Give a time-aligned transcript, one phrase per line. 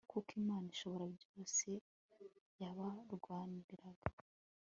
[0.11, 1.67] kuko imana ishobora byose
[2.59, 4.07] yabarwaniriraga